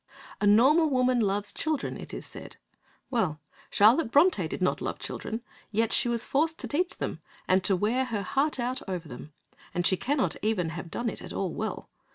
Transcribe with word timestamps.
A 0.39 0.47
normal 0.47 0.89
woman 0.89 1.19
loves 1.19 1.53
children, 1.53 1.95
it 1.95 2.11
is 2.11 2.25
said. 2.25 2.57
Well, 3.11 3.39
Charlotte 3.69 4.09
Brontë 4.09 4.49
did 4.49 4.59
not 4.59 4.81
love 4.81 4.97
children; 4.97 5.43
yet 5.69 5.93
she 5.93 6.09
was 6.09 6.25
forced 6.25 6.57
to 6.61 6.67
teach 6.67 6.97
them, 6.97 7.21
and 7.47 7.63
to 7.63 7.75
wear 7.75 7.99
out 8.01 8.07
her 8.09 8.23
heart 8.23 8.81
over 8.87 9.07
them, 9.07 9.31
and 9.75 9.85
she 9.85 9.97
cannot 9.97 10.37
even 10.41 10.69
have 10.69 10.89
done 10.89 11.07
it 11.07 11.21
at 11.21 11.33
all 11.33 11.53
well. 11.53 11.87